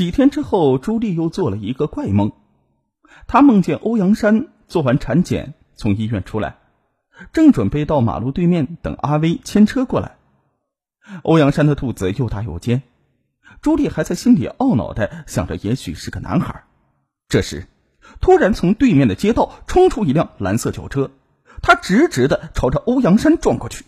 [0.00, 2.32] 几天之后，朱莉又做了一个怪梦，
[3.26, 6.56] 她梦见欧阳山做完产检从医院出来，
[7.34, 10.16] 正准备到马路对面等阿威牵车过来。
[11.22, 12.80] 欧阳山的肚子又大又尖，
[13.60, 16.64] 朱莉还在心里懊恼的想着，也许是个男孩。
[17.28, 17.66] 这时，
[18.22, 21.10] 突然从对面的街道冲出一辆蓝色轿车，
[21.60, 23.84] 他直直的朝着欧阳山撞过去。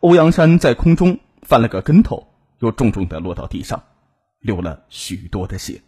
[0.00, 2.28] 欧阳山在空中翻了个跟头，
[2.60, 3.82] 又重重的落到地上。
[4.46, 5.82] 流了许多的血。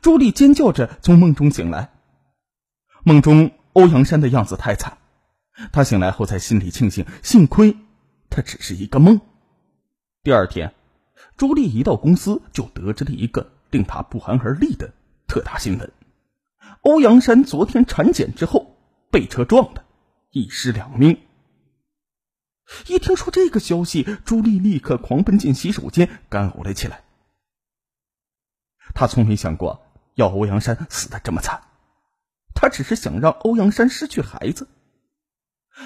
[0.00, 1.90] 朱莉尖叫着从梦中醒来，
[3.02, 4.98] 梦中欧阳山的样子太惨，
[5.72, 7.76] 她醒来后在心里庆幸，幸亏
[8.30, 9.20] 他只是一个梦。
[10.22, 10.74] 第二天，
[11.36, 14.92] 朱莉一到公司就得知了一个令她不寒而栗的
[15.26, 15.92] 特大新闻：
[16.82, 18.76] 欧阳山昨天产检之后
[19.10, 19.84] 被车撞的，
[20.30, 21.18] 一尸两命。
[22.88, 27.04] 一听说这个消息，朱莉立刻狂奔进洗手间，干呕了起来。
[28.96, 29.82] 他从没想过
[30.14, 31.62] 要欧阳山死的这么惨，
[32.54, 34.68] 他只是想让欧阳山失去孩子，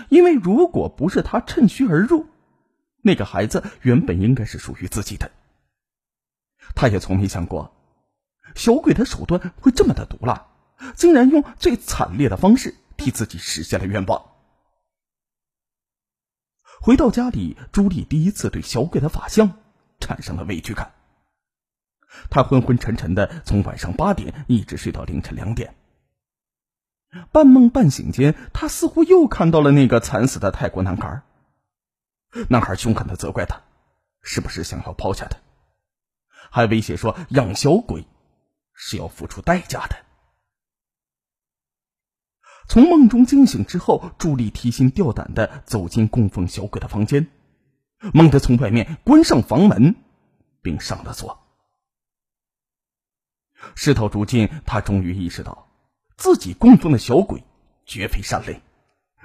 [0.09, 2.27] 因为如果不是他趁虚而入，
[3.03, 5.29] 那个孩子原本应该是属于自己的。
[6.77, 7.75] 他也从没想过，
[8.55, 10.47] 小鬼的手段会这么的毒辣，
[10.95, 14.25] 竟然用最惨烈的方式替自己实现了愿望。
[16.81, 19.59] 回到家里，朱莉第一次对小鬼的法相
[19.99, 20.93] 产生了畏惧感。
[22.31, 25.75] 他昏昏沉沉的，从晚上八点一直睡到凌晨两点。
[27.33, 31.23] 半梦半醒间，他似乎又看到了那个惨死的泰国男孩。
[32.49, 33.61] 男孩凶狠的责怪他，
[34.23, 35.37] 是不是想要抛下他，
[36.51, 38.07] 还威胁说养小鬼
[38.73, 39.97] 是要付出代价的。
[42.69, 47.27] 从梦中惊醒之后，朱莉提心吊胆的走进供奉小鬼的房间，
[48.15, 49.97] 猛地从外面关上房门，
[50.63, 51.37] 并上了锁。
[53.75, 55.69] 事到如今，他终于意识到，
[56.17, 57.43] 自己供奉的小鬼
[57.87, 58.61] 绝非善类，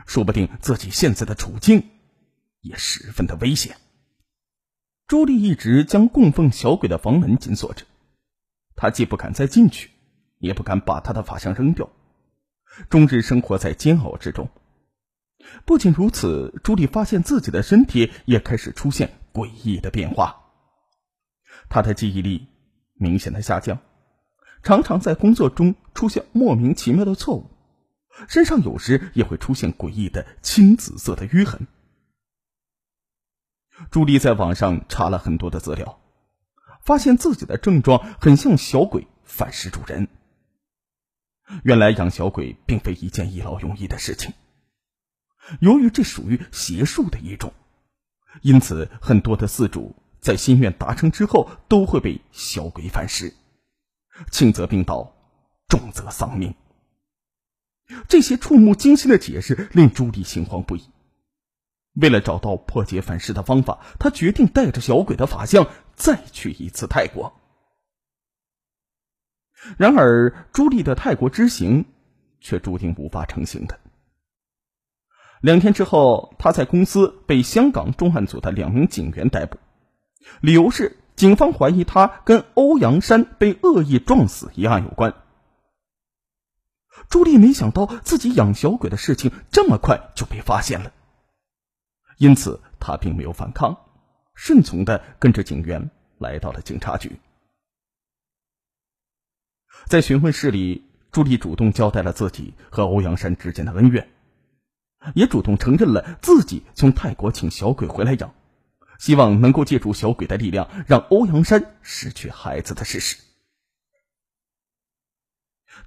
[0.06, 1.90] 说不定自己现在的处境
[2.62, 3.78] 也十分的危险。
[5.08, 7.86] 朱莉一直将供奉小鬼的房门紧锁着，
[8.76, 9.92] 她既不敢再进去，
[10.40, 11.90] 也不敢把他的法相扔掉。
[12.90, 14.50] 终日生活在煎熬之中。
[15.64, 20.42] 不仅如此，朱莉发现自己的身体也开始出现诡异的变化。
[21.70, 22.48] 她的记忆力
[22.96, 23.80] 明显的下降，
[24.66, 27.52] 常常在工作中出现莫名其妙的错误，
[28.28, 31.68] 身上有时也会出现诡异的青紫色的淤痕。
[33.92, 36.00] 朱莉在网上查了很多的资料，
[36.82, 40.08] 发现自己的症状很像小鬼反噬主人。
[41.64, 44.34] 原来养小鬼并非一件一劳永逸的事情。
[45.60, 47.54] 由于这属于邪术的一种，
[48.42, 53.32] 因此很多的饲主在心愿达成之后，都会被小鬼反噬，
[54.32, 55.16] 轻则病倒，
[55.68, 56.56] 重则丧命。
[58.08, 60.90] 这些触目惊心的解释令朱莉心慌不已。
[61.94, 67.34] 为了找到破解反噬的方法，她决定带着小鬼的法相再去一次泰国。
[69.78, 71.86] 然而，朱莉的泰国之行
[72.40, 73.80] 却注定无法成行的。
[75.42, 79.58] 两天之后，他在公司被香港重案组的两名警员逮捕，
[80.42, 85.14] 理由是警方怀疑他跟欧阳山被恶意撞死一案有关。
[87.10, 90.92] 朱莉没想到自己养小鬼的事情这么快就被发现了，
[92.18, 93.78] 因此他并没有反抗，
[94.34, 97.20] 顺从的跟着警员来到了警察局。
[99.88, 104.10] 在询问室里，朱莉主动交代了自己和欧阳山之间的恩怨，
[105.14, 108.34] 也主动承认了自己从泰国请小鬼回来养，
[109.00, 113.18] 希望能够借助小鬼的力量让欧阳山失去孩子的事实。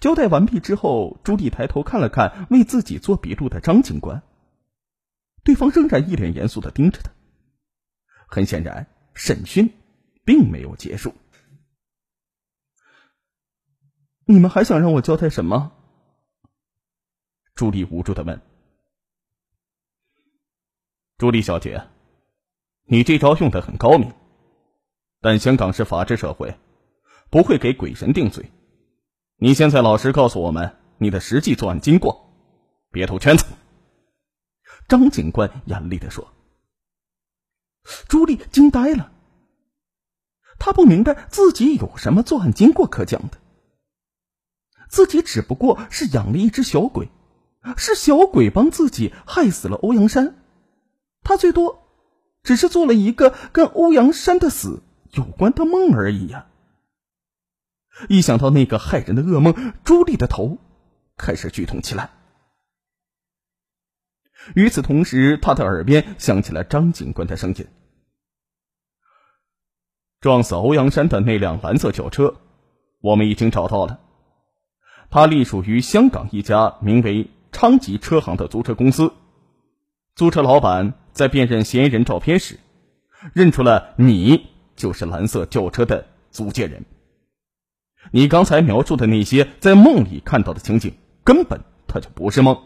[0.00, 4.22] 交代完毕之后，朱莉抬头看了看为自己做笔录的张警官，
[5.42, 7.10] 对方仍然一脸严肃的盯着他。
[8.28, 9.72] 很显然，审讯
[10.24, 11.14] 并没有结束。
[14.26, 15.72] 你们还想让我交代什么？
[17.54, 18.40] 朱莉无助的问。
[21.16, 21.88] 朱莉小姐，
[22.90, 24.10] 你这招用的很高明，
[25.20, 26.58] 但香港是法治社会，
[27.28, 28.50] 不会给鬼神定罪。
[29.36, 32.32] 你现在老实告诉我们你的实际作案经过，
[32.90, 33.44] 别兜圈子。
[34.88, 36.26] 张警官严厉的说。
[38.08, 39.12] 朱莉惊呆了，
[40.58, 43.38] 他不明白自己有什么作案经过可讲的。
[44.88, 47.10] 自己只不过是养了一只小鬼，
[47.76, 50.36] 是小鬼帮自己害死了欧阳山，
[51.22, 51.87] 他最多
[52.48, 56.46] 只是做了一个跟欧阳山的死有关的梦而已呀。
[58.08, 60.56] 一想到那个害人的噩梦，朱莉的头
[61.18, 62.08] 开始剧痛起来。
[64.54, 67.66] 与此同时，他的耳边响起了张警官的声音
[70.18, 72.34] ：“撞死欧阳山的那辆蓝色轿车，
[73.02, 74.00] 我们已经找到了。
[75.10, 79.12] 它隶属于香港一家名为昌吉车行的租车公司。
[80.14, 82.60] 租车老板在辨认嫌疑人照片时，
[83.34, 86.84] 认出了你就是蓝色轿车的租借人。
[88.12, 90.94] 你刚才描述的那些在梦里看到的情景，
[91.24, 92.56] 根本它就不是梦。”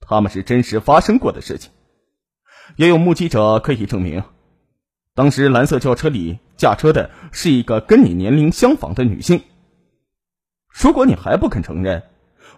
[0.00, 1.70] 他们是真实发生过的事情，
[2.76, 4.24] 也有目击者可以证明，
[5.14, 9.42] 当时蓝色轿车里驾车的是一个跟你年龄相仿的女性。
[10.70, 12.04] 如果你还不肯承认，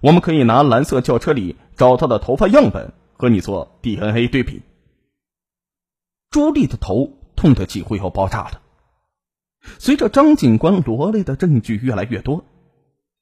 [0.00, 4.62] 我们可以拿蓝色轿车里找到的头发样本和你做 DNA 对比。
[6.36, 8.60] 朱莉的头痛得几乎要爆炸了。
[9.78, 12.44] 随着张警官罗列的证据越来越多。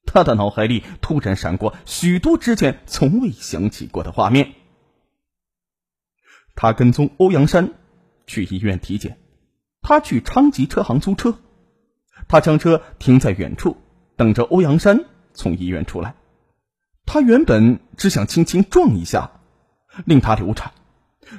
[0.05, 4.51] 他的脑海里突然闪过许多之前从未想起过的画面。
[6.55, 7.75] 他跟踪欧阳山
[8.27, 9.17] 去医院体检，
[9.81, 11.39] 他去昌吉车行租车，
[12.27, 13.77] 他将车停在远处，
[14.17, 16.15] 等着欧阳山从医院出来。
[17.05, 19.39] 他原本只想轻轻撞一下，
[20.03, 20.73] 令他流产，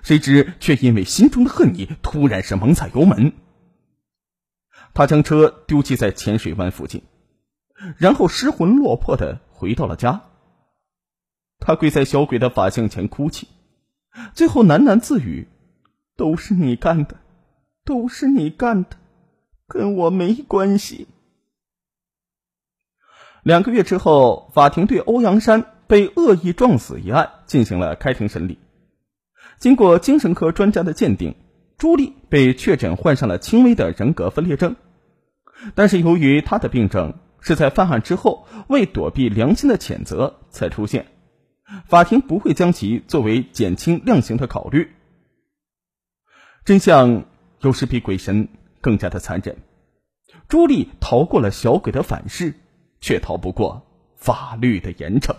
[0.02, 3.32] 谁知却因为心中的恨意，突然是猛踩油门。
[4.94, 7.02] 他将车丢弃在浅水湾附近。
[7.98, 10.22] 然后失魂落魄的回到了家。
[11.58, 13.48] 他跪在小鬼的法像前哭泣，
[14.32, 15.46] 最后喃喃自语
[16.16, 17.16] ：“都是你干的，
[17.84, 18.96] 都是你干的，
[19.68, 21.06] 跟我没关系。”
[23.44, 28.58] 两个月之后，法庭对欧阳山被恶意撞死一案进行了开庭审理。
[29.58, 31.34] 经过精神科专家的鉴定，
[31.78, 34.76] 朱莉被确诊患上了轻微的人格分裂症，
[35.74, 37.14] 但是由于她的病症。
[37.38, 41.06] 是在犯案之后，为躲避良心的谴责才出现，
[41.86, 44.90] 法庭不会将其作为减轻量刑的考虑。
[46.64, 47.24] 真相
[47.60, 48.48] 有时比鬼神
[48.80, 49.58] 更加的残忍。
[50.48, 52.54] 朱莉逃过了小鬼的反噬，
[53.00, 55.36] 却逃不过法律的严惩。